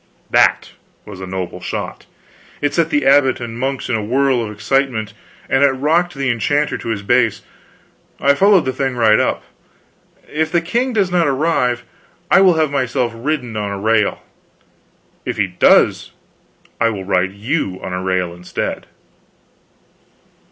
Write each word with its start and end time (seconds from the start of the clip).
That 0.31 0.71
was 1.05 1.21
a 1.21 1.27
noble 1.27 1.61
shot! 1.61 2.07
It 2.59 2.73
set 2.73 2.89
the 2.89 3.05
abbot 3.05 3.39
and 3.39 3.53
the 3.53 3.59
monks 3.59 3.87
in 3.87 3.93
a 3.95 4.03
whirl 4.03 4.43
of 4.43 4.51
excitement, 4.51 5.13
and 5.47 5.63
it 5.63 5.69
rocked 5.73 6.15
the 6.15 6.31
enchanter 6.31 6.75
to 6.75 6.87
his 6.87 7.03
base. 7.03 7.43
I 8.19 8.33
followed 8.33 8.65
the 8.65 8.73
thing 8.73 8.95
right 8.95 9.19
up: 9.19 9.43
"If 10.27 10.51
the 10.51 10.59
king 10.59 10.91
does 10.91 11.11
not 11.11 11.27
arrive, 11.27 11.83
I 12.31 12.41
will 12.41 12.55
have 12.55 12.71
myself 12.71 13.11
ridden 13.15 13.55
on 13.55 13.69
a 13.69 13.77
rail: 13.77 14.23
if 15.23 15.37
he 15.37 15.45
does 15.45 16.09
I 16.79 16.89
will 16.89 17.05
ride 17.05 17.33
you 17.33 17.79
on 17.83 17.93
a 17.93 18.01
rail 18.01 18.33
instead." 18.33 18.87